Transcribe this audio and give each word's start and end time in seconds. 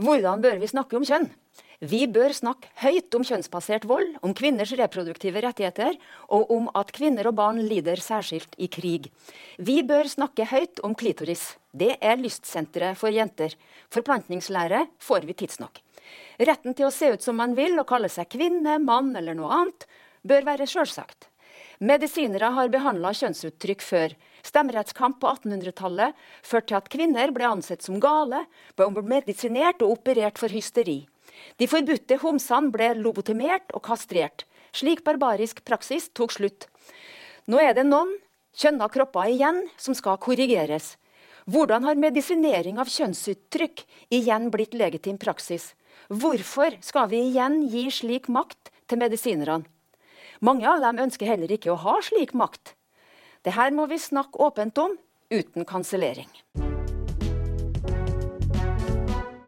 Hvordan 0.00 0.40
bør 0.40 0.56
vi 0.62 0.68
snakke 0.70 0.96
om 0.96 1.04
kjønn? 1.04 1.26
Vi 1.84 2.06
bør 2.08 2.32
snakke 2.32 2.70
høyt 2.80 3.12
om 3.16 3.24
kjønnsbasert 3.24 3.84
vold, 3.88 4.14
om 4.24 4.32
kvinners 4.36 4.72
reproduktive 4.76 5.42
rettigheter, 5.44 5.98
og 6.32 6.48
om 6.52 6.68
at 6.76 6.92
kvinner 6.96 7.28
og 7.28 7.36
barn 7.36 7.60
lider 7.60 8.00
særskilt 8.00 8.56
i 8.56 8.68
krig. 8.72 9.10
Vi 9.60 9.78
bør 9.84 10.08
snakke 10.08 10.46
høyt 10.48 10.80
om 10.84 10.96
klitoris. 10.96 11.54
Det 11.72 11.98
er 12.00 12.20
lystsenteret 12.20 12.96
for 13.00 13.12
jenter. 13.12 13.56
Forplantningslære 13.92 14.86
får 15.04 15.28
vi 15.28 15.36
tidsnok. 15.42 15.82
Retten 16.48 16.76
til 16.76 16.88
å 16.88 16.94
se 16.94 17.12
ut 17.12 17.24
som 17.24 17.36
man 17.36 17.56
vil 17.56 17.76
og 17.80 17.88
kalle 17.88 18.08
seg 18.12 18.28
kvinne, 18.32 18.78
mann 18.80 19.12
eller 19.16 19.36
noe 19.36 19.52
annet, 19.52 19.88
bør 20.24 20.48
være 20.48 20.68
sjølsagt. 20.68 21.29
Medisinere 21.80 22.50
har 22.52 22.68
behandla 22.68 23.14
kjønnsuttrykk 23.16 23.80
før. 23.80 24.12
Stemmerettskamp 24.44 25.16
på 25.22 25.30
1800-tallet 25.30 26.18
førte 26.44 26.68
til 26.68 26.76
at 26.76 26.90
kvinner 26.92 27.32
ble 27.32 27.46
ansett 27.48 27.80
som 27.86 27.96
gale, 28.02 28.42
ble 28.76 29.04
medisinert 29.08 29.80
og 29.80 29.94
operert 29.94 30.36
for 30.36 30.52
hysteri. 30.52 31.06
De 31.56 31.68
forbudte 31.70 32.18
homsene 32.20 32.68
ble 32.74 32.90
lobotomert 33.00 33.72
og 33.72 33.80
kastrert. 33.88 34.44
Slik 34.76 35.00
barbarisk 35.08 35.64
praksis 35.64 36.10
tok 36.12 36.36
slutt. 36.36 36.68
Nå 37.48 37.56
er 37.64 37.72
det 37.72 37.88
noen 37.88 38.12
kjønna 38.60 38.90
kropper 38.92 39.32
igjen 39.32 39.64
som 39.80 39.96
skal 39.96 40.20
korrigeres. 40.20 40.98
Hvordan 41.48 41.88
har 41.88 41.96
medisinering 41.96 42.76
av 42.76 42.92
kjønnsuttrykk 42.92 43.86
igjen 44.12 44.52
blitt 44.52 44.76
legitim 44.76 45.16
praksis? 45.16 45.72
Hvorfor 46.12 46.76
skal 46.84 47.08
vi 47.08 47.24
igjen 47.32 47.62
gi 47.72 47.88
slik 47.88 48.28
makt 48.28 48.68
til 48.84 49.00
medisinerne? 49.00 49.64
Mange 50.40 50.64
av 50.64 50.80
dem 50.80 51.00
ønsker 51.04 51.28
heller 51.28 51.52
ikke 51.52 51.74
å 51.74 51.80
ha 51.82 51.98
slik 52.00 52.32
makt. 52.32 52.72
Det 53.44 53.52
her 53.56 53.72
må 53.76 53.84
vi 53.90 54.00
snakke 54.00 54.40
åpent 54.40 54.78
om, 54.80 54.96
uten 55.28 55.68
kansellering. 55.68 56.28